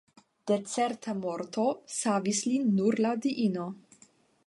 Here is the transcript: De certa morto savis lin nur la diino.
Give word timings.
De 0.51 0.55
certa 0.75 1.15
morto 1.19 1.67
savis 1.99 2.43
lin 2.53 2.69
nur 2.81 3.01
la 3.07 3.15
diino. 3.27 3.73